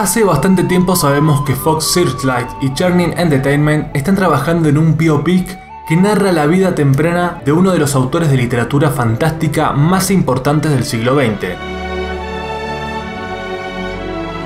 Hace 0.00 0.24
bastante 0.24 0.64
tiempo 0.64 0.96
sabemos 0.96 1.42
que 1.42 1.54
Fox 1.54 1.92
Searchlight 1.92 2.48
y 2.62 2.72
Churning 2.72 3.12
Entertainment 3.18 3.94
están 3.94 4.16
trabajando 4.16 4.70
en 4.70 4.78
un 4.78 4.96
biopic 4.96 5.58
que 5.86 5.94
narra 5.94 6.32
la 6.32 6.46
vida 6.46 6.74
temprana 6.74 7.42
de 7.44 7.52
uno 7.52 7.70
de 7.70 7.80
los 7.80 7.94
autores 7.94 8.30
de 8.30 8.38
literatura 8.38 8.88
fantástica 8.88 9.72
más 9.72 10.10
importantes 10.10 10.70
del 10.70 10.84
siglo 10.84 11.16
XX, 11.16 11.48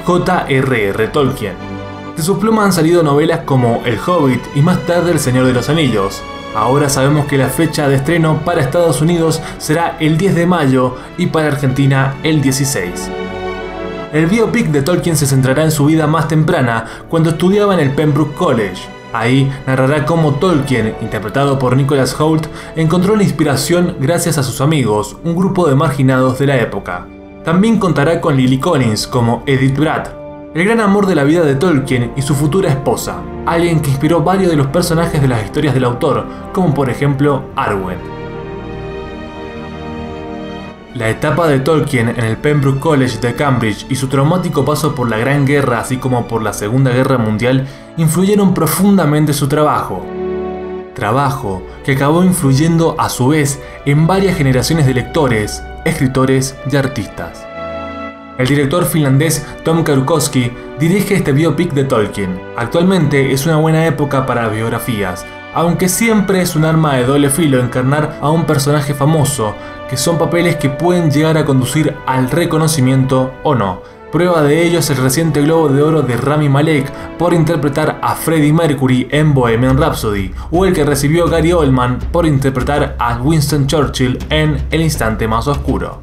J.R.R. 0.05 1.09
Tolkien. 1.09 1.55
De 2.17 2.23
su 2.25 2.41
pluma 2.41 2.65
han 2.65 2.73
salido 2.73 3.05
novelas 3.05 3.43
como 3.45 3.81
El 3.85 4.01
Hobbit 4.05 4.43
y 4.57 4.61
más 4.61 4.85
tarde 4.87 5.13
El 5.13 5.21
Señor 5.21 5.47
de 5.47 5.53
los 5.53 5.69
Anillos. 5.69 6.21
Ahora 6.57 6.89
sabemos 6.89 7.27
que 7.27 7.39
la 7.39 7.49
fecha 7.49 7.89
de 7.89 7.95
estreno 7.95 8.41
para 8.45 8.61
Estados 8.61 9.01
Unidos 9.01 9.41
será 9.59 9.99
el 10.01 10.19
10 10.19 10.35
de 10.35 10.47
mayo 10.47 10.97
y 11.17 11.27
para 11.27 11.47
Argentina 11.47 12.17
el 12.25 12.43
16. 12.43 13.24
El 14.15 14.27
biopic 14.27 14.69
de 14.69 14.83
Tolkien 14.83 15.17
se 15.17 15.27
centrará 15.27 15.65
en 15.65 15.73
su 15.73 15.87
vida 15.87 16.07
más 16.07 16.29
temprana, 16.29 16.85
cuando 17.09 17.31
estudiaba 17.31 17.75
en 17.75 17.81
el 17.81 17.91
Pembroke 17.97 18.37
College. 18.37 18.81
Ahí 19.13 19.53
narrará 19.67 20.07
cómo 20.07 20.35
Tolkien, 20.35 20.95
interpretado 21.01 21.59
por 21.59 21.77
Nicholas 21.77 22.15
Hoult, 22.21 22.47
encontró 22.77 23.17
la 23.17 23.25
inspiración 23.25 23.97
gracias 23.99 24.39
a 24.39 24.45
sus 24.45 24.61
amigos, 24.61 25.17
un 25.25 25.35
grupo 25.35 25.67
de 25.67 25.75
marginados 25.75 26.39
de 26.39 26.47
la 26.47 26.57
época. 26.59 27.09
También 27.45 27.81
contará 27.81 28.21
con 28.21 28.37
Lily 28.37 28.61
Collins 28.61 29.09
como 29.09 29.43
Edith 29.47 29.77
Bratt, 29.77 30.11
el 30.55 30.65
gran 30.65 30.79
amor 30.79 31.07
de 31.07 31.17
la 31.17 31.25
vida 31.25 31.43
de 31.43 31.57
Tolkien 31.57 32.13
y 32.15 32.23
su 32.23 32.37
futura 32.37 32.71
esposa, 32.71 33.17
alguien 33.47 33.81
que 33.81 33.91
inspiró 33.91 34.23
varios 34.23 34.53
de 34.53 34.57
los 34.57 34.69
personajes 34.69 35.21
de 35.21 35.27
las 35.27 35.45
historias 35.45 35.75
del 35.75 35.87
autor, 35.87 36.25
como 36.53 36.73
por 36.73 36.89
ejemplo 36.89 37.47
Arwen. 37.57 38.14
La 40.95 41.09
etapa 41.09 41.49
de 41.49 41.59
Tolkien 41.59 42.09
en 42.09 42.25
el 42.25 42.37
Pembroke 42.37 42.79
College 42.79 43.19
de 43.19 43.35
Cambridge 43.35 43.85
y 43.89 43.97
su 43.97 44.07
traumático 44.07 44.65
paso 44.65 44.95
por 44.95 45.11
la 45.11 45.19
Gran 45.19 45.45
Guerra 45.45 45.81
así 45.81 45.97
como 45.97 46.29
por 46.29 46.41
la 46.41 46.53
Segunda 46.53 46.93
Guerra 46.93 47.19
Mundial 47.19 47.67
influyeron 47.97 48.55
profundamente 48.55 49.33
su 49.33 49.49
trabajo. 49.49 50.07
Trabajo 50.95 51.65
que 51.85 51.93
acabó 51.93 52.23
influyendo 52.23 52.95
a 52.97 53.09
su 53.09 53.27
vez 53.27 53.61
en 53.87 54.07
varias 54.07 54.37
generaciones 54.37 54.87
de 54.87 54.95
lectores, 54.95 55.65
escritores 55.85 56.55
y 56.71 56.77
artistas. 56.77 57.45
El 58.39 58.47
director 58.47 58.85
finlandés 58.85 59.45
Tom 59.65 59.83
Karukowski 59.83 60.53
dirige 60.79 61.17
este 61.17 61.33
biopic 61.33 61.73
de 61.73 61.85
Tolkien. 61.85 62.41
Actualmente 62.57 63.33
es 63.33 63.47
una 63.47 63.57
buena 63.57 63.85
época 63.85 64.27
para 64.27 64.49
biografías, 64.49 65.27
aunque 65.55 65.89
siempre 65.89 66.43
es 66.43 66.57
un 66.57 66.65
arma 66.65 66.97
de 66.97 67.05
doble 67.05 67.31
filo 67.31 67.61
encarnar 67.61 68.19
a 68.21 68.31
un 68.31 68.45
personaje 68.45 68.93
famoso, 68.93 69.55
que 69.89 69.97
son 69.97 70.19
papeles 70.19 70.57
que 70.57 70.69
pueden 70.69 71.11
llegar 71.11 71.39
a 71.39 71.45
conducir 71.45 71.95
al 72.07 72.31
reconocimiento 72.31 73.33
o 73.43 73.55
no. 73.55 73.83
Prueba 74.11 74.43
de 74.43 74.65
ello 74.65 74.79
es 74.79 74.91
el 74.91 74.99
reciente 74.99 75.43
Globo 75.43 75.69
de 75.69 75.83
Oro 75.83 76.03
de 76.03 76.17
Rami 76.17 76.49
Malek 76.49 76.89
por 77.19 77.35
interpretar 77.35 77.99
a 78.01 78.15
Freddie 78.15 78.53
Mercury 78.53 79.09
en 79.11 79.35
Bohemian 79.35 79.77
Rhapsody, 79.77 80.33
o 80.53 80.65
el 80.65 80.73
que 80.73 80.85
recibió 80.85 81.29
Gary 81.29 81.53
Oldman 81.53 81.99
por 82.13 82.25
interpretar 82.25 82.97
a 82.99 83.17
Winston 83.19 83.67
Churchill 83.67 84.19
en 84.31 84.67
El 84.71 84.83
Instante 84.83 85.27
Más 85.27 85.49
Oscuro. 85.49 86.01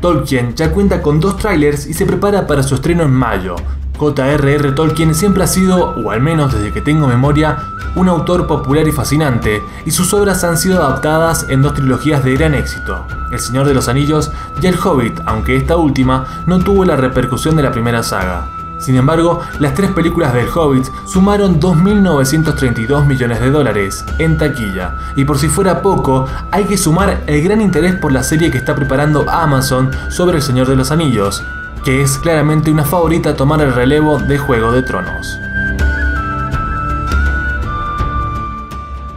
Tolkien 0.00 0.54
ya 0.54 0.70
cuenta 0.70 1.00
con 1.00 1.20
dos 1.20 1.38
trailers 1.38 1.86
y 1.86 1.94
se 1.94 2.04
prepara 2.04 2.46
para 2.46 2.62
su 2.62 2.74
estreno 2.74 3.04
en 3.04 3.12
mayo, 3.12 3.56
J.R.R. 3.96 4.72
Tolkien 4.72 5.14
siempre 5.14 5.44
ha 5.44 5.46
sido, 5.46 5.90
o 5.90 6.10
al 6.10 6.20
menos 6.20 6.52
desde 6.52 6.72
que 6.72 6.80
tengo 6.80 7.06
memoria, 7.06 7.58
un 7.94 8.08
autor 8.08 8.46
popular 8.46 8.86
y 8.88 8.92
fascinante, 8.92 9.64
y 9.86 9.92
sus 9.92 10.12
obras 10.14 10.42
han 10.42 10.58
sido 10.58 10.82
adaptadas 10.82 11.46
en 11.48 11.62
dos 11.62 11.74
trilogías 11.74 12.24
de 12.24 12.34
gran 12.34 12.54
éxito, 12.54 13.06
El 13.30 13.38
Señor 13.38 13.66
de 13.66 13.74
los 13.74 13.88
Anillos 13.88 14.32
y 14.60 14.66
El 14.66 14.78
Hobbit, 14.78 15.20
aunque 15.26 15.56
esta 15.56 15.76
última 15.76 16.42
no 16.46 16.58
tuvo 16.58 16.84
la 16.84 16.96
repercusión 16.96 17.54
de 17.54 17.62
la 17.62 17.72
primera 17.72 18.02
saga. 18.02 18.48
Sin 18.78 18.96
embargo, 18.96 19.40
las 19.60 19.74
tres 19.74 19.92
películas 19.92 20.34
del 20.34 20.48
Hobbit 20.48 20.86
sumaron 21.06 21.60
2.932 21.60 23.06
millones 23.06 23.40
de 23.40 23.50
dólares 23.50 24.04
en 24.18 24.36
taquilla, 24.36 24.96
y 25.16 25.24
por 25.24 25.38
si 25.38 25.48
fuera 25.48 25.80
poco, 25.80 26.26
hay 26.50 26.64
que 26.64 26.76
sumar 26.76 27.22
el 27.26 27.42
gran 27.42 27.62
interés 27.62 27.94
por 27.94 28.12
la 28.12 28.22
serie 28.22 28.50
que 28.50 28.58
está 28.58 28.74
preparando 28.74 29.24
Amazon 29.30 29.90
sobre 30.10 30.38
El 30.38 30.42
Señor 30.42 30.68
de 30.68 30.76
los 30.76 30.90
Anillos, 30.90 31.44
que 31.84 32.00
es 32.00 32.16
claramente 32.16 32.70
una 32.70 32.84
favorita 32.84 33.30
a 33.30 33.36
tomar 33.36 33.60
el 33.60 33.74
relevo 33.74 34.18
de 34.18 34.38
Juego 34.38 34.72
de 34.72 34.82
Tronos. 34.82 35.38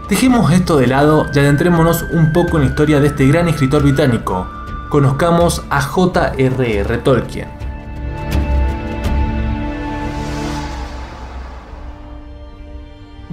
Dejemos 0.10 0.52
esto 0.52 0.78
de 0.78 0.88
lado 0.88 1.28
y 1.34 1.40
adentrémonos 1.40 2.06
un 2.12 2.34
poco 2.34 2.58
en 2.58 2.64
la 2.64 2.70
historia 2.70 3.00
de 3.00 3.08
este 3.08 3.26
gran 3.26 3.48
escritor 3.48 3.84
británico. 3.84 4.48
Conozcamos 4.90 5.64
a 5.70 5.82
J.R.R. 5.82 6.98
Tolkien. 7.00 7.57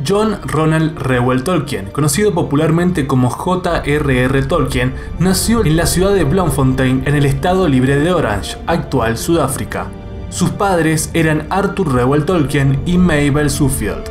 John 0.07 0.39
Ronald 0.45 0.99
Reuel 0.99 1.45
Tolkien, 1.45 1.87
conocido 1.91 2.35
popularmente 2.35 3.07
como 3.07 3.31
J.R.R. 3.31 4.43
Tolkien, 4.43 4.95
nació 5.19 5.65
en 5.65 5.77
la 5.77 5.87
ciudad 5.87 6.13
de 6.13 6.25
Bloemfontein 6.25 7.05
en 7.07 7.15
el 7.15 7.25
estado 7.25 7.69
libre 7.69 7.97
de 7.97 8.13
Orange, 8.13 8.59
actual 8.67 9.17
Sudáfrica. 9.17 9.87
Sus 10.29 10.51
padres 10.51 11.11
eran 11.15 11.47
Arthur 11.49 11.95
Reuel 11.95 12.25
Tolkien 12.27 12.83
y 12.85 12.99
Mabel 12.99 13.49
Suffield. 13.49 14.05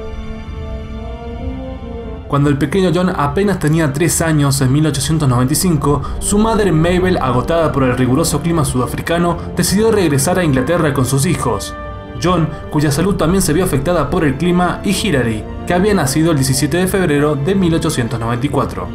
Cuando 2.28 2.50
el 2.50 2.58
pequeño 2.58 2.92
John 2.92 3.12
apenas 3.16 3.60
tenía 3.60 3.94
3 3.94 4.22
años 4.22 4.60
en 4.62 4.72
1895, 4.72 6.02
su 6.18 6.40
madre 6.40 6.72
Mabel, 6.72 7.20
agotada 7.22 7.72
por 7.72 7.84
el 7.84 7.96
riguroso 7.96 8.42
clima 8.42 8.66
sudafricano, 8.66 9.38
decidió 9.56 9.92
regresar 9.92 10.40
a 10.40 10.44
Inglaterra 10.44 10.92
con 10.94 11.06
sus 11.06 11.28
hijos. 11.28 11.76
John, 12.24 12.48
cuya 12.72 12.92
salud 12.92 13.16
también 13.16 13.42
se 13.42 13.54
vio 13.54 13.66
afectada 13.66 14.10
por 14.10 14.24
el 14.24 14.38
clima, 14.38 14.80
y 14.84 14.92
Hilary, 14.92 15.44
que 15.68 15.74
había 15.74 15.94
nacido 15.94 16.32
el 16.32 16.38
17 16.38 16.78
de 16.78 16.88
febrero 16.88 17.36
de 17.36 17.56
1894. 17.56 18.88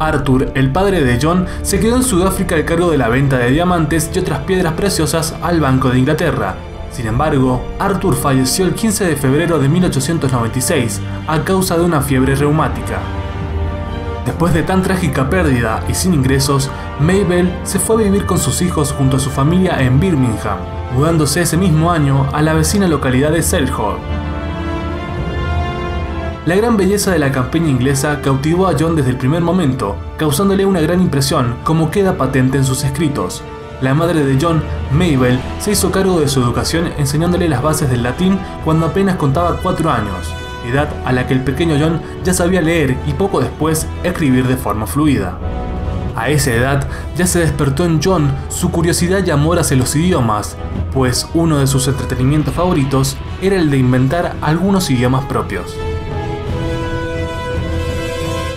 Arthur, 0.00 0.50
el 0.54 0.72
padre 0.72 1.04
de 1.04 1.18
John, 1.20 1.46
se 1.62 1.78
quedó 1.78 1.96
en 1.96 2.02
Sudáfrica 2.02 2.54
al 2.54 2.64
cargo 2.64 2.90
de 2.90 2.98
la 2.98 3.08
venta 3.08 3.38
de 3.38 3.50
diamantes 3.50 4.10
y 4.14 4.18
otras 4.18 4.40
piedras 4.40 4.72
preciosas 4.72 5.34
al 5.42 5.60
Banco 5.60 5.90
de 5.90 5.98
Inglaterra. 5.98 6.54
Sin 6.90 7.06
embargo, 7.06 7.62
Arthur 7.78 8.16
falleció 8.16 8.64
el 8.64 8.74
15 8.74 9.06
de 9.06 9.16
febrero 9.16 9.58
de 9.58 9.68
1896 9.68 11.00
a 11.26 11.44
causa 11.44 11.76
de 11.76 11.84
una 11.84 12.00
fiebre 12.00 12.34
reumática. 12.34 12.98
Después 14.24 14.54
de 14.54 14.62
tan 14.62 14.82
trágica 14.82 15.28
pérdida 15.28 15.82
y 15.88 15.94
sin 15.94 16.14
ingresos, 16.14 16.70
Mabel 16.98 17.52
se 17.62 17.78
fue 17.78 17.96
a 17.96 18.04
vivir 18.06 18.26
con 18.26 18.38
sus 18.38 18.62
hijos 18.62 18.92
junto 18.92 19.18
a 19.18 19.20
su 19.20 19.30
familia 19.30 19.80
en 19.80 20.00
Birmingham, 20.00 20.58
mudándose 20.94 21.42
ese 21.42 21.56
mismo 21.56 21.90
año 21.90 22.26
a 22.32 22.42
la 22.42 22.54
vecina 22.54 22.88
localidad 22.88 23.32
de 23.32 23.42
Selhurst. 23.42 24.00
La 26.46 26.56
gran 26.56 26.76
belleza 26.76 27.10
de 27.12 27.18
la 27.18 27.30
campiña 27.30 27.68
inglesa 27.68 28.20
cautivó 28.22 28.66
a 28.66 28.74
John 28.78 28.96
desde 28.96 29.10
el 29.10 29.16
primer 29.16 29.42
momento, 29.42 29.96
causándole 30.16 30.64
una 30.64 30.80
gran 30.80 31.00
impresión, 31.00 31.56
como 31.64 31.90
queda 31.90 32.16
patente 32.16 32.58
en 32.58 32.64
sus 32.64 32.82
escritos. 32.82 33.42
La 33.82 33.94
madre 33.94 34.24
de 34.24 34.38
John, 34.40 34.62
Mabel, 34.90 35.38
se 35.58 35.72
hizo 35.72 35.90
cargo 35.90 36.18
de 36.18 36.28
su 36.28 36.40
educación 36.40 36.90
enseñándole 36.98 37.48
las 37.48 37.62
bases 37.62 37.88
del 37.88 38.02
latín 38.02 38.38
cuando 38.64 38.86
apenas 38.86 39.16
contaba 39.16 39.58
4 39.62 39.90
años, 39.90 40.34
edad 40.66 40.88
a 41.04 41.12
la 41.12 41.26
que 41.26 41.34
el 41.34 41.44
pequeño 41.44 41.76
John 41.78 42.00
ya 42.24 42.34
sabía 42.34 42.62
leer 42.62 42.96
y 43.06 43.12
poco 43.12 43.40
después 43.40 43.86
escribir 44.02 44.46
de 44.48 44.56
forma 44.56 44.86
fluida. 44.86 45.38
A 46.16 46.28
esa 46.28 46.52
edad 46.52 46.88
ya 47.16 47.26
se 47.26 47.40
despertó 47.40 47.84
en 47.84 48.00
John 48.02 48.30
su 48.48 48.70
curiosidad 48.70 49.24
y 49.24 49.30
amor 49.30 49.58
hacia 49.58 49.76
los 49.76 49.94
idiomas, 49.96 50.56
pues 50.92 51.26
uno 51.34 51.58
de 51.58 51.66
sus 51.66 51.88
entretenimientos 51.88 52.54
favoritos 52.54 53.16
era 53.40 53.56
el 53.56 53.70
de 53.70 53.78
inventar 53.78 54.34
algunos 54.40 54.90
idiomas 54.90 55.24
propios. 55.26 55.76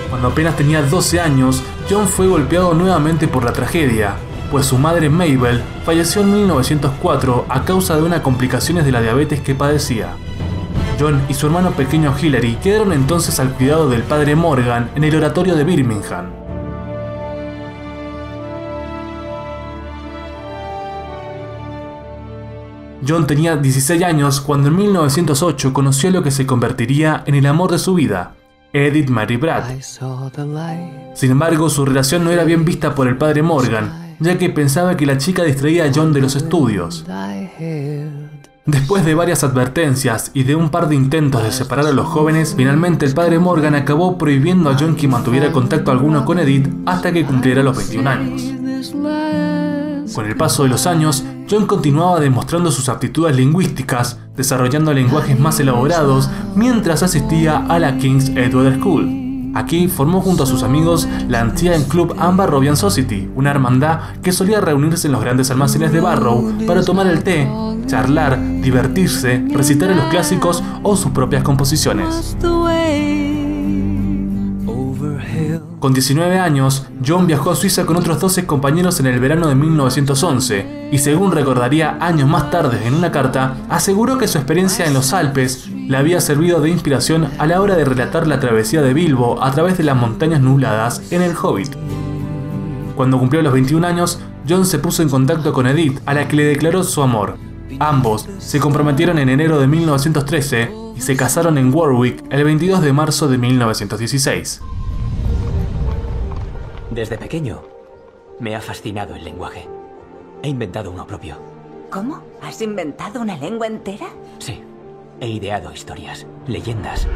Cuando 0.09 0.28
apenas 0.30 0.56
tenía 0.56 0.81
12 0.81 1.19
años, 1.19 1.62
John 1.90 2.08
fue 2.08 2.28
golpeado 2.28 2.74
nuevamente 2.74 3.28
por 3.28 3.44
la 3.44 3.53
tragedia, 3.53 4.16
pues 4.52 4.66
su 4.66 4.78
madre 4.78 5.10
Mabel 5.10 5.62
falleció 5.86 6.22
en 6.22 6.33
1904 6.33 7.45
a 7.50 7.66
causa 7.66 7.95
de 7.95 8.04
unas 8.04 8.22
complicaciones 8.22 8.86
de 8.86 8.92
la 8.92 9.01
diabetes 9.01 9.42
que 9.42 9.56
padecía. 9.56 10.10
John 11.00 11.22
y 11.28 11.33
su 11.33 11.48
hermano 11.48 11.72
pequeño 11.72 12.13
Hilary 12.19 12.56
quedaron 12.56 12.94
entonces 12.94 13.39
al 13.39 13.50
cuidado 13.50 13.89
del 13.89 14.04
padre 14.04 14.36
Morgan 14.36 14.92
en 14.95 15.04
el 15.04 15.16
oratorio 15.16 15.56
de 15.56 15.63
Birmingham. 15.63 16.43
John 23.06 23.28
tenía 23.28 23.58
16 23.58 24.04
años 24.04 24.42
cuando 24.42 24.70
en 24.70 24.76
1908 24.76 25.74
conoció 25.74 26.12
lo 26.12 26.24
que 26.24 26.32
se 26.32 26.46
convertiría 26.46 27.24
en 27.26 27.36
el 27.36 27.46
amor 27.46 27.72
de 27.72 27.80
su 27.80 27.94
vida, 27.96 28.34
Edith 28.72 29.10
Mary 29.10 29.38
Bratt. 29.38 29.82
Sin 31.14 31.32
embargo, 31.32 31.70
su 31.70 31.86
relación 31.86 32.24
no 32.24 32.32
era 32.32 32.44
bien 32.44 32.66
vista 32.66 32.96
por 32.96 33.08
el 33.08 33.18
padre 33.18 33.42
Morgan, 33.44 34.16
ya 34.20 34.38
que 34.38 34.50
pensaba 34.50 34.96
que 34.96 35.06
la 35.06 35.18
chica 35.18 35.44
distraía 35.44 35.86
a 35.86 35.92
John 35.94 36.14
de 36.14 36.22
los 36.22 36.36
estudios. 36.36 37.06
Después 38.66 39.04
de 39.04 39.14
varias 39.14 39.44
advertencias 39.44 40.32
y 40.34 40.44
de 40.44 40.56
un 40.56 40.70
par 40.70 40.88
de 40.88 40.96
intentos 40.96 41.44
de 41.44 41.52
separar 41.52 41.86
a 41.86 41.92
los 41.92 42.08
jóvenes, 42.08 42.54
finalmente 42.56 43.06
el 43.06 43.14
padre 43.14 43.38
Morgan 43.38 43.76
acabó 43.76 44.18
prohibiendo 44.18 44.70
a 44.70 44.78
John 44.80 44.96
que 44.96 45.10
mantuviera 45.10 45.52
contacto 45.52 45.92
alguno 45.92 46.24
con 46.24 46.40
Edith 46.40 46.70
hasta 46.86 47.12
que 47.12 47.26
cumpliera 47.26 47.62
los 47.62 47.76
21 47.76 48.10
años. 48.10 48.44
Con 50.13 50.25
el 50.27 50.36
paso 50.36 50.63
de 50.63 50.69
los 50.69 50.86
años, 50.86 51.24
John 51.50 51.65
continuaba 51.65 52.19
demostrando 52.19 52.71
sus 52.71 52.88
aptitudes 52.88 53.36
lingüísticas, 53.36 54.19
desarrollando 54.36 54.94
lenguajes 54.94 55.39
más 55.39 55.60
elaborados 55.60 56.30
mientras 56.56 57.01
asistía 57.01 57.65
a 57.68 57.80
la 57.80 57.98
King's 57.98 58.30
Edward 58.30 58.80
School. 58.80 59.51
Aquí 59.56 59.88
formó 59.88 60.21
junto 60.21 60.44
a 60.44 60.45
sus 60.45 60.63
amigos 60.63 61.07
la 61.27 61.42
Ancien 61.42 61.83
Club 61.86 62.15
Amber 62.19 62.50
Robian 62.50 62.77
Society, 62.77 63.30
una 63.36 63.51
hermandad 63.51 64.00
que 64.21 64.31
solía 64.31 64.62
reunirse 64.62 65.07
en 65.07 65.13
los 65.13 65.21
grandes 65.21 65.50
almacenes 65.51 65.92
de 65.92 66.00
Barrow 66.00 66.54
para 66.68 66.83
tomar 66.83 67.07
el 67.07 67.24
té, 67.24 67.48
charlar, 67.88 68.39
divertirse, 68.62 69.44
recitar 69.50 69.95
los 69.95 70.06
clásicos 70.06 70.63
o 70.83 70.95
sus 70.95 71.12
propias 71.12 71.44
composiciones. 71.44 72.36
Con 75.83 75.94
19 75.94 76.39
años, 76.39 76.85
John 77.06 77.27
viajó 77.27 77.51
a 77.51 77.57
Suiza 77.57 77.85
con 77.85 77.97
otros 77.97 78.18
12 78.21 78.45
compañeros 78.45 79.01
en 79.01 79.06
el 79.06 79.19
verano 79.19 79.50
de 79.50 79.56
1911 79.56 80.88
y 80.94 80.97
según 80.97 81.33
recordaría 81.33 81.97
años 82.00 82.30
más 82.30 82.50
tarde 82.50 82.88
en 82.88 82.94
una 82.94 83.12
carta, 83.12 83.57
aseguró 83.68 84.18
que 84.18 84.30
su 84.30 84.38
experiencia 84.38 84.85
en 84.85 84.94
los 84.94 85.12
Alpes 85.12 85.68
le 85.68 85.97
había 85.97 86.21
servido 86.21 86.62
de 86.62 86.69
inspiración 86.69 87.27
a 87.38 87.47
la 87.47 87.59
hora 87.59 87.75
de 87.75 87.83
relatar 87.83 88.27
la 88.27 88.39
travesía 88.39 88.81
de 88.81 88.94
Bilbo 88.94 89.44
a 89.44 89.51
través 89.51 89.77
de 89.77 89.83
las 89.83 89.97
montañas 89.97 90.39
nubladas 90.39 91.01
en 91.12 91.21
El 91.21 91.35
Hobbit. 91.35 91.75
Cuando 92.95 93.19
cumplió 93.19 93.41
los 93.41 93.51
21 93.51 93.85
años, 93.85 94.21
John 94.47 94.65
se 94.65 94.80
puso 94.80 95.03
en 95.03 95.09
contacto 95.09 95.51
con 95.51 95.68
Edith, 95.68 96.00
a 96.06 96.13
la 96.13 96.30
que 96.30 96.38
le 96.38 96.45
declaró 96.45 96.85
su 96.85 97.01
amor. 97.01 97.35
Ambos 97.80 98.30
se 98.38 98.62
comprometieron 98.62 99.19
en 99.19 99.27
enero 99.27 99.59
de 99.59 99.68
1913 99.68 100.71
y 100.95 101.01
se 101.01 101.18
casaron 101.18 101.57
en 101.57 101.75
Warwick 101.75 102.24
el 102.30 102.45
22 102.45 102.81
de 102.81 102.94
marzo 102.94 103.27
de 103.27 103.38
1916. 103.38 104.62
Desde 106.94 107.18
pequeño 107.18 107.63
me 108.40 108.56
ha 108.56 108.62
fascinado 108.62 109.16
el 109.16 109.24
lenguaje. 109.24 109.68
He 110.44 110.50
inventado 110.50 110.92
uno 110.92 111.07
propio. 111.07 111.38
¿Cómo? 111.90 112.22
¿Has 112.40 112.62
inventado 112.62 113.19
una 113.19 113.36
lengua 113.36 113.66
entera? 113.66 114.10
Sí. 114.38 114.63
He 115.19 115.28
ideado 115.28 115.74
historias, 115.74 116.28
leyendas. 116.45 117.07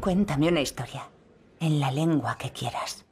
Cuéntame 0.00 0.48
una 0.48 0.62
historia. 0.62 1.10
En 1.60 1.78
la 1.78 1.90
lengua 1.90 2.38
que 2.38 2.50
quieras. 2.50 3.04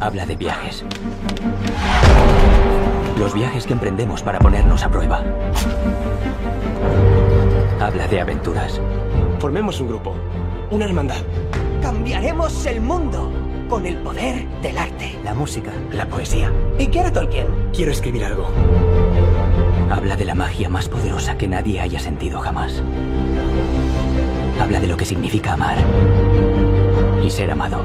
Habla 0.00 0.24
de 0.24 0.36
viajes. 0.36 0.84
Los 3.18 3.34
viajes 3.34 3.66
que 3.66 3.74
emprendemos 3.74 4.22
para 4.22 4.38
ponernos 4.38 4.82
a 4.82 4.88
prueba. 4.88 5.22
Habla 7.80 8.06
de 8.08 8.20
aventuras. 8.20 8.78
Formemos 9.38 9.80
un 9.80 9.88
grupo, 9.88 10.14
una 10.70 10.84
hermandad. 10.84 11.22
Cambiaremos 11.80 12.66
el 12.66 12.82
mundo 12.82 13.32
con 13.70 13.86
el 13.86 13.96
poder 13.96 14.46
del 14.60 14.76
arte. 14.76 15.18
La 15.24 15.32
música, 15.32 15.72
la 15.90 16.06
poesía. 16.06 16.52
¿Y 16.78 16.88
qué 16.88 17.00
hará 17.00 17.10
Tolkien? 17.10 17.46
Quiero 17.72 17.90
escribir 17.90 18.26
algo. 18.26 18.48
Habla 19.90 20.14
de 20.16 20.26
la 20.26 20.34
magia 20.34 20.68
más 20.68 20.90
poderosa 20.90 21.38
que 21.38 21.48
nadie 21.48 21.80
haya 21.80 21.98
sentido 21.98 22.40
jamás. 22.40 22.82
Habla 24.60 24.78
de 24.78 24.86
lo 24.86 24.98
que 24.98 25.06
significa 25.06 25.54
amar 25.54 25.78
y 27.24 27.30
ser 27.30 27.50
amado. 27.50 27.82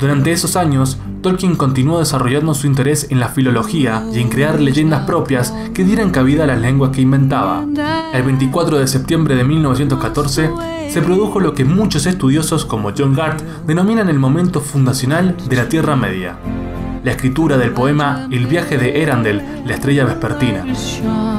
Durante 0.00 0.32
esos 0.32 0.56
años, 0.56 0.98
Tolkien 1.20 1.56
continuó 1.56 1.98
desarrollando 1.98 2.54
su 2.54 2.66
interés 2.66 3.08
en 3.10 3.20
la 3.20 3.28
filología 3.28 4.02
y 4.14 4.20
en 4.20 4.30
crear 4.30 4.58
leyendas 4.58 5.04
propias 5.04 5.52
que 5.74 5.84
dieran 5.84 6.08
cabida 6.08 6.44
a 6.44 6.46
las 6.46 6.58
lenguas 6.58 6.90
que 6.90 7.02
inventaba. 7.02 7.66
El 8.14 8.22
24 8.22 8.78
de 8.78 8.88
septiembre 8.88 9.34
de 9.34 9.44
1914 9.44 10.50
se 10.88 11.02
produjo 11.02 11.38
lo 11.38 11.54
que 11.54 11.66
muchos 11.66 12.06
estudiosos 12.06 12.64
como 12.64 12.92
John 12.96 13.14
Gart 13.14 13.42
denominan 13.66 14.08
el 14.08 14.18
momento 14.18 14.62
fundacional 14.62 15.36
de 15.50 15.56
la 15.56 15.68
Tierra 15.68 15.96
Media. 15.96 16.38
La 17.04 17.10
escritura 17.10 17.58
del 17.58 17.72
poema 17.72 18.26
El 18.30 18.46
viaje 18.46 18.78
de 18.78 19.02
Erandel, 19.02 19.42
la 19.66 19.74
estrella 19.74 20.06
vespertina. 20.06 20.64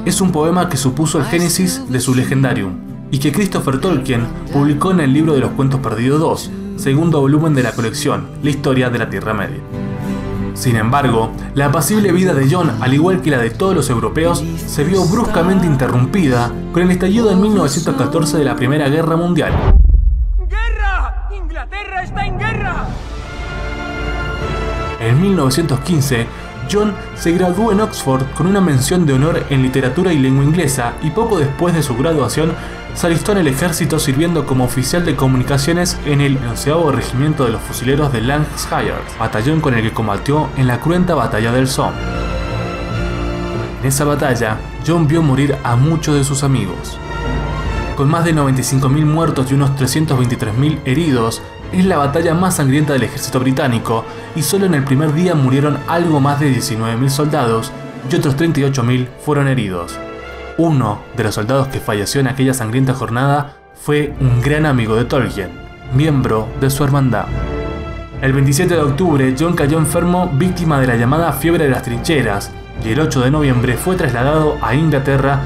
Es 0.06 0.22
un 0.22 0.32
poema 0.32 0.70
que 0.70 0.78
supuso 0.78 1.18
el 1.18 1.26
génesis 1.26 1.82
de 1.90 2.00
su 2.00 2.14
legendarium 2.14 2.92
y 3.10 3.18
que 3.18 3.32
Christopher 3.32 3.82
Tolkien 3.82 4.28
publicó 4.54 4.92
en 4.92 5.00
el 5.00 5.14
libro 5.14 5.34
de 5.34 5.40
los 5.40 5.52
cuentos 5.52 5.80
perdidos 5.80 6.20
2, 6.20 6.52
segundo 6.78 7.22
volumen 7.22 7.54
de 7.54 7.64
la 7.64 7.74
colección, 7.74 8.28
La 8.44 8.50
historia 8.50 8.90
de 8.90 9.00
la 9.00 9.10
Tierra 9.10 9.34
Media. 9.34 9.62
Sin 10.54 10.76
embargo, 10.76 11.32
la 11.56 11.68
apacible 11.68 12.12
vida 12.12 12.34
de 12.34 12.48
John, 12.50 12.72
al 12.82 12.94
igual 12.94 13.22
que 13.22 13.32
la 13.32 13.40
de 13.40 13.50
todos 13.50 13.76
los 13.76 13.90
europeos, 13.90 14.44
se 14.68 14.84
vio 14.84 15.04
bruscamente 15.06 15.66
interrumpida 15.66 16.52
con 16.72 16.84
el 16.84 16.92
estallido 16.92 17.32
en 17.32 17.42
1914 17.42 18.38
de 18.38 18.44
la 18.44 18.56
Primera 18.56 18.90
Guerra 18.90 19.16
Mundial. 19.16 19.54
¡Guerra! 20.50 21.30
¡Inglaterra 21.32 22.04
está 22.04 22.26
en 22.26 22.38
guerra! 22.38 22.88
En 25.00 25.22
1915, 25.22 26.28
John 26.72 26.94
se 27.16 27.32
graduó 27.32 27.72
en 27.72 27.82
Oxford 27.82 28.24
con 28.36 28.48
una 28.48 28.62
mención 28.62 29.06
de 29.06 29.14
honor 29.14 29.44
en 29.50 29.64
literatura 29.64 30.14
y 30.14 30.20
lengua 30.20 30.44
inglesa 30.44 30.94
y 31.02 31.10
poco 31.10 31.40
después 31.40 31.74
de 31.74 31.84
su 31.84 31.98
graduación 31.98 32.54
se 32.94 33.08
alistó 33.08 33.32
en 33.32 33.40
el 33.40 33.48
ejército 33.48 34.00
sirviendo 34.00 34.46
como 34.46 34.66
oficial 34.66 35.06
de 35.06 35.16
comunicaciones 35.16 35.98
en 36.06 36.22
el 36.22 36.38
11 36.38 36.74
Regimiento 36.92 37.46
de 37.46 37.52
los 37.52 37.62
Fusileros 37.62 38.12
de 38.12 38.22
Lancashire, 38.22 38.94
batallón 39.20 39.62
con 39.62 39.74
el 39.74 39.82
que 39.82 39.94
combatió 39.94 40.50
en 40.58 40.68
la 40.68 40.80
cruenta 40.80 41.16
batalla 41.16 41.52
del 41.52 41.68
Somme. 41.68 41.98
En 43.82 43.88
esa 43.88 44.06
batalla, 44.06 44.58
John 44.86 45.08
vio 45.08 45.22
morir 45.22 45.56
a 45.64 45.76
muchos 45.76 46.16
de 46.16 46.24
sus 46.24 46.44
amigos. 46.44 47.00
Con 47.96 48.10
más 48.10 48.26
de 48.26 48.36
95.000 48.36 49.06
muertos 49.06 49.52
y 49.52 49.56
unos 49.56 49.72
323.000 49.72 50.80
heridos, 50.86 51.42
es 51.72 51.86
la 51.86 51.98
batalla 51.98 52.34
más 52.34 52.58
sangrienta 52.58 52.94
del 52.94 53.04
ejército 53.04 53.40
británico 53.40 54.06
y 54.36 54.42
solo 54.42 54.66
en 54.66 54.74
el 54.74 54.84
primer 54.84 55.14
día 55.14 55.36
murieron 55.36 55.80
algo 55.88 56.20
más 56.20 56.40
de 56.40 56.52
19.000 56.52 57.10
soldados 57.10 57.72
y 58.12 58.16
otros 58.16 58.36
38.000 58.36 59.08
fueron 59.24 59.48
heridos. 59.48 59.98
Uno 60.58 61.00
de 61.16 61.24
los 61.24 61.36
soldados 61.36 61.68
que 61.70 61.80
falleció 61.80 62.22
en 62.22 62.28
aquella 62.28 62.54
sangrienta 62.54 62.94
jornada 62.94 63.56
fue 63.74 64.14
un 64.20 64.42
gran 64.42 64.66
amigo 64.66 64.96
de 64.96 65.06
Tolkien, 65.06 65.50
miembro 65.94 66.48
de 66.60 66.70
su 66.70 66.84
hermandad. 66.84 67.26
El 68.22 68.34
27 68.34 68.76
de 68.76 68.82
octubre, 68.82 69.36
John 69.38 69.56
cayó 69.56 69.80
enfermo 69.80 70.30
víctima 70.34 70.80
de 70.80 70.88
la 70.88 70.96
llamada 70.96 71.32
fiebre 71.34 71.64
de 71.64 71.72
las 71.72 71.84
trincheras 71.84 72.52
y 72.86 72.90
el 72.90 73.00
8 73.00 73.22
de 73.22 73.32
noviembre 73.32 73.78
fue 73.78 73.96
trasladado 73.96 74.58
a 74.62 74.76
Inglaterra. 74.76 75.42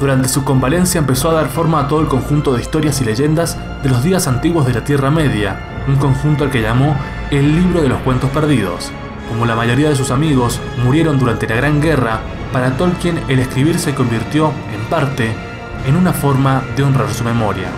Durante 0.00 0.28
su 0.28 0.44
convalencia 0.44 0.98
empezó 0.98 1.30
a 1.30 1.34
dar 1.34 1.48
forma 1.48 1.80
a 1.80 1.88
todo 1.88 2.00
el 2.00 2.08
conjunto 2.08 2.54
de 2.54 2.62
historias 2.62 3.00
y 3.00 3.04
leyendas 3.04 3.56
de 3.82 3.88
los 3.88 4.02
días 4.02 4.26
antiguos 4.26 4.66
de 4.66 4.74
la 4.74 4.84
Tierra 4.84 5.10
Media, 5.10 5.84
un 5.86 5.96
conjunto 5.96 6.44
al 6.44 6.50
que 6.50 6.62
llamó 6.62 6.96
el 7.30 7.54
Libro 7.54 7.82
de 7.82 7.88
los 7.88 8.00
Cuentos 8.00 8.30
Perdidos. 8.30 8.90
Como 9.28 9.44
la 9.44 9.54
mayoría 9.54 9.90
de 9.90 9.96
sus 9.96 10.10
amigos 10.10 10.60
murieron 10.82 11.18
durante 11.18 11.46
la 11.46 11.56
Gran 11.56 11.80
Guerra, 11.80 12.20
para 12.52 12.76
Tolkien 12.76 13.20
el 13.28 13.38
escribir 13.38 13.78
se 13.78 13.94
convirtió, 13.94 14.52
en 14.74 14.84
parte, 14.88 15.34
en 15.86 15.96
una 15.96 16.12
forma 16.12 16.62
de 16.76 16.82
honrar 16.82 17.12
su 17.12 17.24
memoria. 17.24 17.68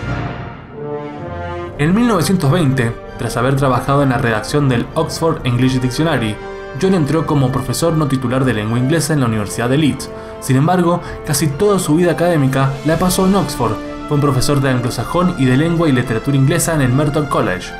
En 1.77 1.95
1920, 1.95 2.91
tras 3.17 3.37
haber 3.37 3.55
trabajado 3.55 4.03
en 4.03 4.09
la 4.09 4.17
redacción 4.17 4.69
del 4.69 4.85
Oxford 4.93 5.45
English 5.45 5.79
Dictionary, 5.79 6.35
John 6.81 6.93
entró 6.93 7.25
como 7.25 7.51
profesor 7.51 7.93
no 7.93 8.07
titular 8.07 8.45
de 8.45 8.53
lengua 8.53 8.79
inglesa 8.79 9.13
en 9.13 9.19
la 9.19 9.25
Universidad 9.25 9.69
de 9.69 9.77
Leeds. 9.77 10.09
Sin 10.39 10.55
embargo, 10.55 11.01
casi 11.25 11.47
toda 11.47 11.79
su 11.79 11.95
vida 11.95 12.11
académica 12.11 12.71
la 12.85 12.97
pasó 12.97 13.27
en 13.27 13.35
Oxford. 13.35 13.75
Fue 14.07 14.15
un 14.15 14.21
profesor 14.21 14.61
de 14.61 14.69
anglosajón 14.69 15.35
y 15.37 15.45
de 15.45 15.57
lengua 15.57 15.89
y 15.89 15.91
literatura 15.91 16.37
inglesa 16.37 16.73
en 16.73 16.81
el 16.81 16.93
Merton 16.93 17.25
College. 17.27 17.71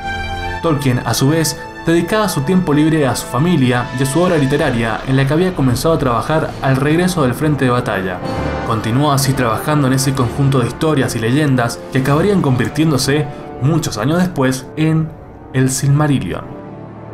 Tolkien, 0.62 1.00
a 1.04 1.14
su 1.14 1.28
vez, 1.28 1.58
dedicaba 1.86 2.28
su 2.28 2.42
tiempo 2.42 2.72
libre 2.72 3.06
a 3.06 3.16
su 3.16 3.26
familia 3.26 3.88
y 3.98 4.02
a 4.02 4.06
su 4.06 4.20
obra 4.20 4.36
literaria, 4.36 5.00
en 5.06 5.16
la 5.16 5.26
que 5.26 5.32
había 5.32 5.54
comenzado 5.54 5.94
a 5.94 5.98
trabajar 5.98 6.50
al 6.62 6.76
regreso 6.76 7.22
del 7.22 7.34
frente 7.34 7.64
de 7.64 7.70
batalla. 7.70 8.18
Continuó 8.66 9.12
así 9.12 9.32
trabajando 9.32 9.88
en 9.88 9.94
ese 9.94 10.14
conjunto 10.14 10.60
de 10.60 10.68
historias 10.68 11.16
y 11.16 11.18
leyendas 11.18 11.80
que 11.92 11.98
acabarían 11.98 12.42
convirtiéndose, 12.42 13.26
muchos 13.60 13.98
años 13.98 14.18
después, 14.18 14.66
en 14.76 15.10
El 15.52 15.70
Silmarillion, 15.70 16.44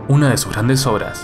una 0.09 0.31
de 0.31 0.37
sus 0.37 0.53
grandes 0.53 0.87
obras. 0.87 1.23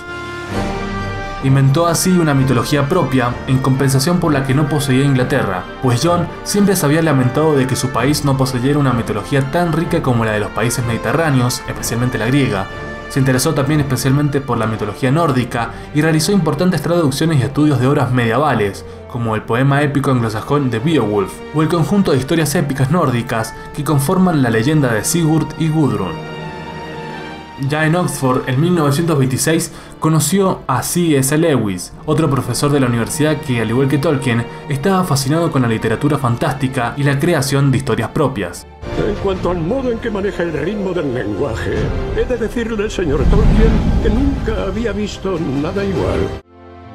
Inventó 1.44 1.86
así 1.86 2.10
una 2.10 2.32
mitología 2.32 2.88
propia 2.88 3.34
en 3.48 3.58
compensación 3.58 4.18
por 4.18 4.32
la 4.32 4.46
que 4.46 4.54
no 4.54 4.66
poseía 4.66 5.04
Inglaterra, 5.04 5.64
pues 5.82 6.00
John 6.02 6.26
siempre 6.42 6.74
se 6.74 6.86
había 6.86 7.02
lamentado 7.02 7.54
de 7.54 7.66
que 7.66 7.76
su 7.76 7.90
país 7.90 8.24
no 8.24 8.38
poseyera 8.38 8.78
una 8.78 8.94
mitología 8.94 9.50
tan 9.50 9.74
rica 9.74 10.00
como 10.00 10.24
la 10.24 10.32
de 10.32 10.40
los 10.40 10.50
países 10.52 10.86
mediterráneos, 10.86 11.62
especialmente 11.68 12.16
la 12.16 12.26
griega, 12.28 12.66
se 13.14 13.20
interesó 13.20 13.54
también 13.54 13.78
especialmente 13.78 14.40
por 14.40 14.58
la 14.58 14.66
mitología 14.66 15.12
nórdica 15.12 15.70
y 15.94 16.02
realizó 16.02 16.32
importantes 16.32 16.82
traducciones 16.82 17.38
y 17.38 17.42
estudios 17.42 17.78
de 17.78 17.86
obras 17.86 18.10
medievales, 18.10 18.84
como 19.08 19.36
el 19.36 19.42
poema 19.42 19.82
épico 19.82 20.10
anglosajón 20.10 20.68
de 20.68 20.80
Beowulf 20.80 21.32
o 21.54 21.62
el 21.62 21.68
conjunto 21.68 22.10
de 22.10 22.18
historias 22.18 22.52
épicas 22.56 22.90
nórdicas 22.90 23.54
que 23.72 23.84
conforman 23.84 24.42
la 24.42 24.50
leyenda 24.50 24.92
de 24.92 25.04
Sigurd 25.04 25.46
y 25.60 25.68
Gudrun. 25.68 26.10
Ya 27.68 27.86
en 27.86 27.94
Oxford, 27.94 28.48
en 28.48 28.60
1926, 28.60 29.70
conoció 30.00 30.62
a 30.66 30.82
C.S. 30.82 31.38
Lewis, 31.38 31.92
otro 32.06 32.28
profesor 32.28 32.72
de 32.72 32.80
la 32.80 32.88
universidad 32.88 33.36
que, 33.36 33.60
al 33.60 33.70
igual 33.70 33.86
que 33.86 33.98
Tolkien, 33.98 34.44
estaba 34.68 35.04
fascinado 35.04 35.52
con 35.52 35.62
la 35.62 35.68
literatura 35.68 36.18
fantástica 36.18 36.94
y 36.96 37.04
la 37.04 37.20
creación 37.20 37.70
de 37.70 37.78
historias 37.78 38.08
propias. 38.08 38.66
En 38.98 39.14
cuanto 39.22 39.50
al 39.50 39.60
modo 39.60 39.90
en 39.90 39.98
que 39.98 40.10
maneja 40.10 40.42
el 40.42 40.52
ritmo 40.52 40.92
del 40.92 41.14
lenguaje, 41.14 41.74
he 42.16 42.24
de 42.24 42.36
decirle 42.36 42.84
al 42.84 42.90
señor 42.90 43.18
Tolkien 43.24 43.72
que 44.02 44.10
nunca 44.10 44.64
había 44.64 44.92
visto 44.92 45.38
nada 45.62 45.84
igual. 45.84 46.20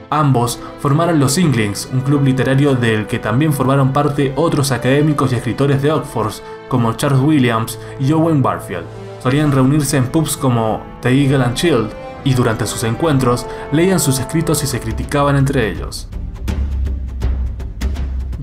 Ambos 0.09 0.59
formaron 0.79 1.19
los 1.19 1.37
Inklings, 1.37 1.89
un 1.93 2.01
club 2.01 2.23
literario 2.23 2.75
del 2.75 3.05
que 3.05 3.19
también 3.19 3.53
formaron 3.53 3.93
parte 3.93 4.33
otros 4.35 4.71
académicos 4.71 5.31
y 5.31 5.35
escritores 5.35 5.81
de 5.81 5.91
Oxford, 5.91 6.33
como 6.67 6.93
Charles 6.93 7.21
Williams 7.21 7.79
y 7.99 8.11
Owen 8.11 8.41
Barfield 8.41 8.85
solían 9.21 9.51
reunirse 9.51 9.97
en 9.97 10.07
pubs 10.07 10.37
como 10.37 10.81
The 11.01 11.09
Eagle 11.09 11.43
and 11.43 11.55
Shield 11.55 11.89
y 12.23 12.33
durante 12.33 12.65
sus 12.65 12.83
encuentros 12.83 13.45
leían 13.71 13.99
sus 13.99 14.19
escritos 14.19 14.63
y 14.63 14.67
se 14.67 14.79
criticaban 14.79 15.35
entre 15.35 15.69
ellos. 15.69 16.07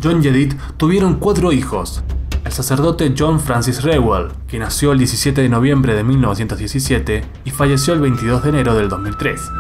John 0.02 0.22
y 0.22 0.28
Edith 0.28 0.54
tuvieron 0.76 1.14
cuatro 1.14 1.52
hijos. 1.52 2.02
El 2.46 2.52
sacerdote 2.52 3.12
John 3.18 3.40
Francis 3.40 3.82
Rewell, 3.82 4.28
que 4.46 4.60
nació 4.60 4.92
el 4.92 4.98
17 4.98 5.42
de 5.42 5.48
noviembre 5.48 5.96
de 5.96 6.04
1917 6.04 7.24
y 7.44 7.50
falleció 7.50 7.92
el 7.92 8.00
22 8.00 8.44
de 8.44 8.48
enero 8.50 8.76
del 8.76 8.88
2003. 8.88 9.50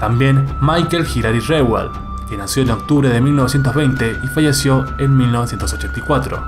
También 0.00 0.44
Michael 0.60 1.06
Hilary 1.06 1.38
Rewell, 1.38 1.90
que 2.28 2.36
nació 2.36 2.64
en 2.64 2.72
octubre 2.72 3.08
de 3.10 3.20
1920 3.20 4.16
y 4.24 4.26
falleció 4.26 4.84
en 4.98 5.16
1984. 5.16 6.44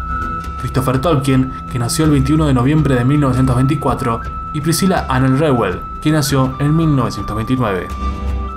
Christopher 0.59 1.01
Tolkien, 1.01 1.53
que 1.71 1.79
nació 1.79 2.07
el 2.07 2.11
21 2.11 2.47
de 2.49 2.55
noviembre 2.55 2.97
de 2.97 3.05
1924, 3.05 4.21
y 4.53 4.61
Priscilla 4.63 5.07
Annel 5.09 5.39
Rewell, 5.39 5.81
que 6.03 6.11
nació 6.11 6.57
en 6.59 6.75
1929. 6.75 7.87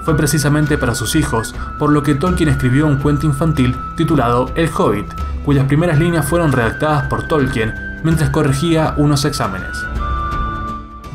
Fue 0.03 0.17
precisamente 0.17 0.79
para 0.79 0.95
sus 0.95 1.15
hijos 1.15 1.53
por 1.77 1.91
lo 1.91 2.01
que 2.01 2.15
Tolkien 2.15 2.49
escribió 2.49 2.87
un 2.87 2.97
cuento 2.97 3.27
infantil 3.27 3.75
titulado 3.95 4.49
El 4.55 4.71
Hobbit, 4.75 5.05
cuyas 5.47 5.65
primeras 5.65 5.97
líneas 5.97 6.27
fueron 6.27 6.51
redactadas 6.51 7.07
por 7.07 7.25
Tolkien 7.25 7.73
mientras 8.03 8.31
corregía 8.31 8.95
unos 8.97 9.23
exámenes. 9.23 9.77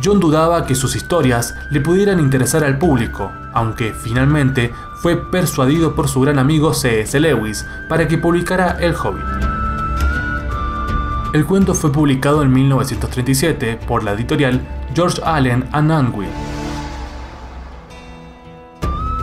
John 0.03 0.21
dudaba 0.21 0.65
que 0.65 0.75
sus 0.75 0.97
historias 0.97 1.55
le 1.71 1.83
pudieran 1.83 2.19
interesar 2.19 2.65
al 2.65 2.79
público, 2.79 3.31
aunque 3.53 3.93
finalmente 3.93 4.73
fue 5.03 5.19
persuadido 5.19 5.95
por 5.95 6.09
su 6.09 6.23
gran 6.23 6.39
amigo 6.39 6.73
C.S. 6.73 7.21
Lewis 7.21 7.67
para 7.91 8.09
que 8.09 8.17
publicara 8.17 8.79
El 8.81 8.95
Hobbit. 8.95 9.27
El 11.35 11.45
cuento 11.45 11.75
fue 11.75 11.93
publicado 11.93 12.43
en 12.43 12.55
1937 12.55 13.81
por 13.87 14.03
la 14.03 14.12
editorial 14.12 14.67
George 14.95 15.21
Allen 15.27 15.69
and 15.73 15.93
Unwin. 15.93 16.31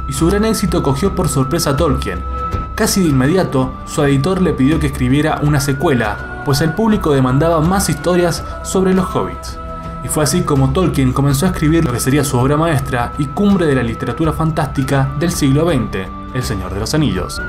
Y 0.07 0.13
su 0.13 0.27
gran 0.27 0.45
éxito 0.45 0.83
cogió 0.83 1.15
por 1.15 1.29
sorpresa 1.29 1.71
a 1.71 1.77
Tolkien. 1.77 2.38
Casi 2.79 3.03
de 3.03 3.09
inmediato, 3.09 3.73
su 3.85 4.01
editor 4.03 4.41
le 4.41 4.53
pidió 4.53 4.79
que 4.79 4.87
escribiera 4.87 5.41
una 5.43 5.59
secuela, 5.59 6.41
pues 6.45 6.61
el 6.61 6.71
público 6.71 7.11
demandaba 7.11 7.59
más 7.59 7.89
historias 7.89 8.41
sobre 8.63 8.93
los 8.93 9.13
hobbits. 9.13 9.59
Y 10.01 10.07
fue 10.07 10.23
así 10.23 10.43
como 10.43 10.71
Tolkien 10.71 11.11
comenzó 11.11 11.45
a 11.45 11.49
escribir 11.49 11.83
lo 11.83 11.91
que 11.91 11.99
sería 11.99 12.23
su 12.23 12.37
obra 12.37 12.55
maestra 12.55 13.11
y 13.17 13.25
cumbre 13.25 13.65
de 13.65 13.75
la 13.75 13.83
literatura 13.83 14.31
fantástica 14.31 15.11
del 15.19 15.33
siglo 15.33 15.69
XX, 15.69 16.07
El 16.33 16.41
Señor 16.41 16.73
de 16.73 16.79
los 16.79 16.93
Anillos. 16.93 17.41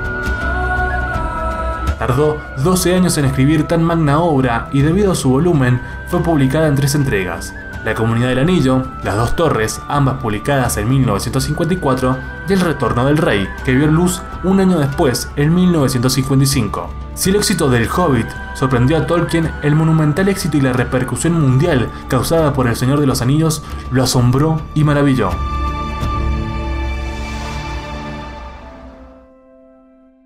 Tardó 1.97 2.37
12 2.61 2.95
años 2.95 3.17
en 3.17 3.23
escribir 3.23 3.63
tan 3.63 3.83
magna 3.83 4.19
obra 4.19 4.67
y 4.73 4.81
debido 4.81 5.13
a 5.13 5.15
su 5.15 5.29
volumen 5.29 5.81
fue 6.07 6.21
publicada 6.21 6.67
en 6.67 6.75
tres 6.75 6.93
entregas. 6.93 7.53
La 7.83 7.95
Comunidad 7.95 8.29
del 8.29 8.39
Anillo, 8.39 8.83
Las 9.03 9.15
Dos 9.15 9.35
Torres, 9.35 9.81
ambas 9.87 10.21
publicadas 10.21 10.77
en 10.77 10.87
1954, 10.89 12.17
y 12.47 12.53
El 12.53 12.59
Retorno 12.59 13.05
del 13.05 13.17
Rey, 13.17 13.47
que 13.65 13.73
vio 13.73 13.87
luz 13.87 14.21
un 14.43 14.59
año 14.59 14.77
después, 14.77 15.29
en 15.35 15.53
1955. 15.55 16.89
Si 17.15 17.29
el 17.29 17.37
éxito 17.37 17.69
del 17.69 17.89
Hobbit 17.89 18.27
sorprendió 18.53 18.97
a 18.97 19.07
Tolkien, 19.07 19.51
el 19.63 19.75
monumental 19.75 20.29
éxito 20.29 20.57
y 20.57 20.61
la 20.61 20.73
repercusión 20.73 21.39
mundial 21.39 21.89
causada 22.07 22.53
por 22.53 22.67
El 22.67 22.75
Señor 22.75 22.99
de 22.99 23.07
los 23.07 23.21
Anillos 23.21 23.63
lo 23.91 24.03
asombró 24.03 24.61
y 24.75 24.83
maravilló. 24.83 25.31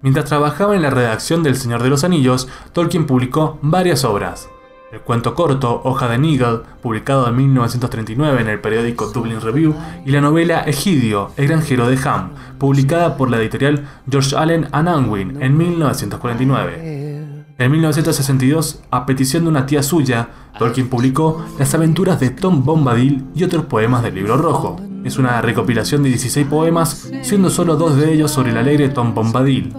Mientras 0.02 0.26
trabajaba 0.26 0.76
en 0.76 0.84
la 0.84 0.92
redacción 0.92 1.42
del 1.42 1.56
Señor 1.56 1.82
de 1.82 1.90
los 1.90 2.04
Anillos, 2.04 2.48
Tolkien 2.74 3.08
publicó 3.08 3.58
varias 3.62 4.04
obras. 4.04 4.50
El 4.92 5.02
cuento 5.02 5.34
corto 5.34 5.82
Hoja 5.84 6.08
de 6.08 6.20
Nigel, 6.20 6.62
publicado 6.82 7.28
en 7.28 7.36
1939 7.36 8.42
en 8.42 8.48
el 8.48 8.62
periódico 8.62 9.08
Dublin 9.08 9.42
Review, 9.42 9.74
y 10.06 10.12
la 10.12 10.22
novela 10.22 10.62
Egidio, 10.62 11.32
el 11.38 11.48
granjero 11.48 11.90
de 11.90 11.98
Ham, 12.08 12.30
publicada 12.60 13.18
por 13.18 13.32
la 13.32 13.38
editorial 13.38 13.88
George 14.10 14.36
Allen 14.38 14.68
and 14.72 14.88
Unwin 14.88 15.42
en 15.42 15.58
1949. 15.58 17.16
En 17.58 17.72
1962, 17.72 18.84
a 18.92 19.06
petición 19.06 19.44
de 19.44 19.50
una 19.50 19.66
tía 19.66 19.82
suya, 19.82 20.30
Tolkien 20.60 20.88
publicó 20.88 21.44
Las 21.58 21.74
aventuras 21.74 22.20
de 22.20 22.30
Tom 22.30 22.64
Bombadil 22.64 23.26
y 23.34 23.44
otros 23.44 23.66
poemas 23.66 24.04
del 24.04 24.16
libro 24.16 24.38
rojo. 24.38 24.80
Es 25.04 25.18
una 25.18 25.42
recopilación 25.42 26.04
de 26.04 26.10
16 26.10 26.46
poemas, 26.48 27.10
siendo 27.24 27.50
solo 27.50 27.76
dos 27.76 27.98
de 27.98 28.14
ellos 28.14 28.32
sobre 28.32 28.52
el 28.52 28.58
alegre 28.58 28.90
Tom 28.90 29.16
Bombadil, 29.16 29.74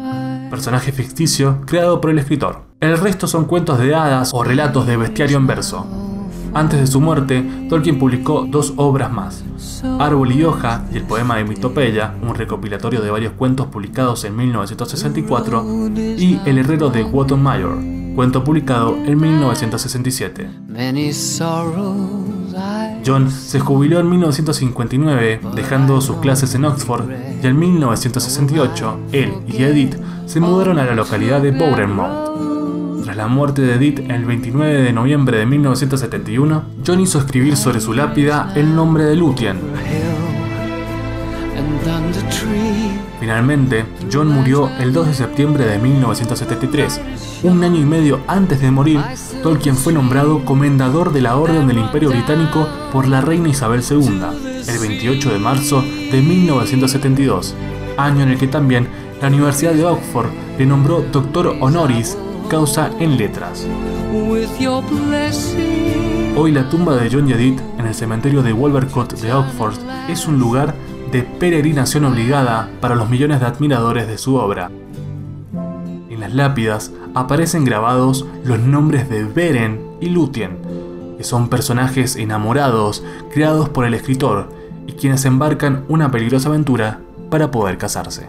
personaje 0.56 0.90
ficticio 0.90 1.60
creado 1.66 2.00
por 2.00 2.10
el 2.10 2.18
escritor. 2.18 2.62
El 2.80 2.96
resto 2.96 3.26
son 3.26 3.44
cuentos 3.44 3.78
de 3.78 3.94
hadas 3.94 4.30
o 4.32 4.42
relatos 4.42 4.86
de 4.86 4.96
bestiario 4.96 5.36
en 5.36 5.46
verso. 5.46 5.86
Antes 6.54 6.80
de 6.80 6.86
su 6.86 6.98
muerte, 6.98 7.46
Tolkien 7.68 7.98
publicó 7.98 8.46
dos 8.48 8.72
obras 8.78 9.12
más, 9.12 9.44
Árbol 9.98 10.32
y 10.32 10.44
Hoja 10.44 10.86
y 10.90 10.96
el 10.96 11.02
poema 11.02 11.36
de 11.36 11.44
Mitopeya, 11.44 12.14
un 12.22 12.34
recopilatorio 12.34 13.02
de 13.02 13.10
varios 13.10 13.34
cuentos 13.34 13.66
publicados 13.66 14.24
en 14.24 14.34
1964, 14.34 15.90
y 15.94 16.40
El 16.46 16.56
herrero 16.56 16.88
de 16.88 17.04
Wotton 17.04 17.42
Mayor, 17.42 17.76
cuento 18.14 18.42
publicado 18.42 18.96
en 19.04 19.20
1967. 19.20 20.48
John 23.06 23.30
se 23.30 23.60
jubiló 23.60 24.00
en 24.00 24.10
1959, 24.10 25.40
dejando 25.54 26.00
sus 26.00 26.16
clases 26.16 26.56
en 26.56 26.64
Oxford, 26.64 27.04
y 27.40 27.46
en 27.46 27.56
1968 27.56 28.98
él 29.12 29.32
y 29.46 29.62
Edith 29.62 29.94
se 30.26 30.40
mudaron 30.40 30.80
a 30.80 30.84
la 30.84 30.94
localidad 30.96 31.40
de 31.40 31.52
Bournemouth. 31.52 33.04
Tras 33.04 33.16
la 33.16 33.28
muerte 33.28 33.62
de 33.62 33.74
Edith 33.74 34.00
el 34.10 34.24
29 34.24 34.82
de 34.82 34.92
noviembre 34.92 35.38
de 35.38 35.46
1971, 35.46 36.64
John 36.84 37.00
hizo 37.00 37.20
escribir 37.20 37.56
sobre 37.56 37.80
su 37.80 37.92
lápida 37.92 38.52
el 38.56 38.74
nombre 38.74 39.04
de 39.04 39.14
Lúthien. 39.14 39.60
Finalmente, 43.18 43.84
John 44.12 44.28
murió 44.28 44.70
el 44.78 44.92
2 44.92 45.08
de 45.08 45.14
septiembre 45.14 45.66
de 45.66 45.78
1973. 45.78 47.00
Un 47.42 47.64
año 47.64 47.80
y 47.80 47.84
medio 47.84 48.20
antes 48.26 48.60
de 48.60 48.70
morir, 48.70 49.00
Tolkien 49.42 49.76
fue 49.76 49.92
nombrado 49.92 50.44
comendador 50.44 51.12
de 51.12 51.22
la 51.22 51.36
Orden 51.36 51.66
del 51.66 51.78
Imperio 51.78 52.10
Británico 52.10 52.68
por 52.92 53.08
la 53.08 53.20
reina 53.20 53.48
Isabel 53.48 53.82
II, 53.88 54.20
el 54.68 54.78
28 54.78 55.32
de 55.32 55.38
marzo 55.38 55.82
de 55.82 56.22
1972, 56.22 57.54
año 57.96 58.22
en 58.22 58.30
el 58.30 58.38
que 58.38 58.48
también 58.48 58.88
la 59.20 59.28
Universidad 59.28 59.72
de 59.72 59.84
Oxford 59.84 60.28
le 60.58 60.66
nombró 60.66 61.02
doctor 61.10 61.56
honoris 61.60 62.16
causa 62.48 62.90
en 63.00 63.16
letras. 63.16 63.66
Hoy 66.36 66.52
la 66.52 66.68
tumba 66.68 66.96
de 66.96 67.08
John 67.10 67.28
y 67.28 67.32
Edith 67.32 67.60
en 67.78 67.86
el 67.86 67.94
cementerio 67.94 68.42
de 68.42 68.52
Wolvercott 68.52 69.14
de 69.20 69.32
Oxford 69.32 69.74
es 70.08 70.26
un 70.26 70.38
lugar 70.38 70.74
de 71.12 71.22
peregrinación 71.22 72.04
obligada 72.04 72.70
para 72.80 72.94
los 72.94 73.08
millones 73.08 73.40
de 73.40 73.46
admiradores 73.46 74.06
de 74.08 74.18
su 74.18 74.36
obra. 74.36 74.70
En 76.10 76.20
las 76.20 76.34
lápidas 76.34 76.92
aparecen 77.14 77.64
grabados 77.64 78.26
los 78.44 78.58
nombres 78.58 79.08
de 79.08 79.24
Beren 79.24 79.80
y 80.00 80.08
Lúthien, 80.08 80.58
que 81.16 81.24
son 81.24 81.48
personajes 81.48 82.16
enamorados 82.16 83.04
creados 83.32 83.68
por 83.68 83.84
el 83.86 83.94
escritor 83.94 84.50
y 84.86 84.92
quienes 84.92 85.24
embarcan 85.24 85.84
una 85.88 86.10
peligrosa 86.10 86.48
aventura 86.48 87.00
para 87.30 87.50
poder 87.50 87.78
casarse. 87.78 88.28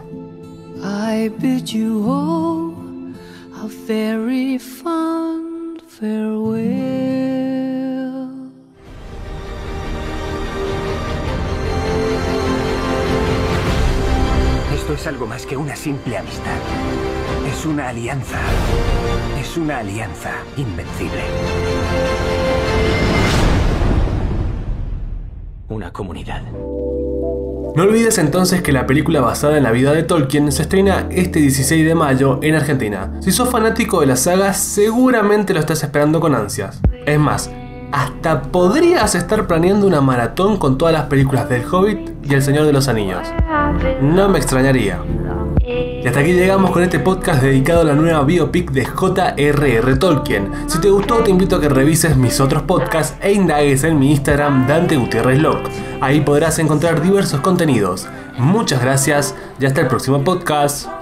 Algo 15.08 15.26
más 15.26 15.46
que 15.46 15.56
una 15.56 15.74
simple 15.74 16.18
amistad. 16.18 16.58
Es 17.50 17.64
una 17.64 17.88
alianza. 17.88 18.38
Es 19.40 19.56
una 19.56 19.78
alianza 19.78 20.32
invencible. 20.58 21.22
Una 25.70 25.90
comunidad. 25.94 26.42
No 26.52 27.82
olvides 27.84 28.18
entonces 28.18 28.60
que 28.60 28.72
la 28.72 28.86
película 28.86 29.22
basada 29.22 29.56
en 29.56 29.62
la 29.62 29.70
vida 29.70 29.92
de 29.92 30.02
Tolkien 30.02 30.52
se 30.52 30.62
estrena 30.62 31.06
este 31.10 31.38
16 31.40 31.86
de 31.86 31.94
mayo 31.94 32.38
en 32.42 32.54
Argentina. 32.54 33.14
Si 33.20 33.32
sos 33.32 33.48
fanático 33.48 34.00
de 34.00 34.08
la 34.08 34.16
saga, 34.16 34.52
seguramente 34.52 35.54
lo 35.54 35.60
estás 35.60 35.82
esperando 35.82 36.20
con 36.20 36.34
ansias. 36.34 36.82
Es 37.06 37.18
más, 37.18 37.50
hasta 37.92 38.42
podrías 38.42 39.14
estar 39.14 39.46
planeando 39.46 39.86
una 39.86 40.00
maratón 40.00 40.56
con 40.56 40.78
todas 40.78 40.94
las 40.94 41.04
películas 41.04 41.48
del 41.48 41.64
Hobbit 41.64 42.10
y 42.22 42.34
El 42.34 42.42
Señor 42.42 42.66
de 42.66 42.72
los 42.72 42.88
Anillos. 42.88 43.26
No 44.00 44.28
me 44.28 44.38
extrañaría. 44.38 45.00
Y 45.68 46.06
hasta 46.06 46.20
aquí 46.20 46.32
llegamos 46.32 46.70
con 46.70 46.82
este 46.82 46.98
podcast 46.98 47.42
dedicado 47.42 47.82
a 47.82 47.84
la 47.84 47.94
nueva 47.94 48.22
biopic 48.24 48.70
de 48.70 48.86
J.R.R. 48.86 49.96
Tolkien. 49.96 50.50
Si 50.66 50.80
te 50.80 50.88
gustó, 50.88 51.16
te 51.16 51.30
invito 51.30 51.56
a 51.56 51.60
que 51.60 51.68
revises 51.68 52.16
mis 52.16 52.40
otros 52.40 52.62
podcasts 52.62 53.16
e 53.20 53.32
indagues 53.32 53.84
en 53.84 53.98
mi 53.98 54.12
Instagram 54.12 54.66
Dante 54.66 54.96
Gutiérrez 54.96 55.38
Locke. 55.38 55.70
Ahí 56.00 56.20
podrás 56.20 56.58
encontrar 56.58 57.02
diversos 57.02 57.40
contenidos. 57.40 58.06
Muchas 58.38 58.80
gracias 58.80 59.34
y 59.60 59.66
hasta 59.66 59.82
el 59.82 59.88
próximo 59.88 60.22
podcast. 60.22 60.97